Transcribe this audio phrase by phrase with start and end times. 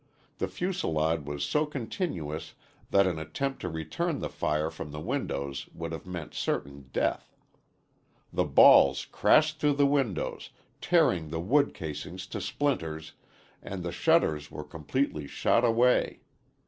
[0.39, 2.55] The fusilade was so continuous
[2.89, 7.35] that an attempt to return the fire from the windows would have meant certain death.
[8.33, 10.49] The balls crashed through the windows,
[10.81, 13.13] tearing the wood casings to splinters
[13.61, 16.21] and the shutters were completely shot away.